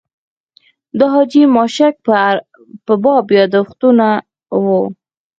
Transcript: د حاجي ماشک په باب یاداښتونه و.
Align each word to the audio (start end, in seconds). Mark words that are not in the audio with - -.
د 0.97 0.99
حاجي 1.13 1.43
ماشک 1.55 1.93
په 2.85 2.93
باب 3.03 3.25
یاداښتونه 3.37 4.07
و. 4.63 4.65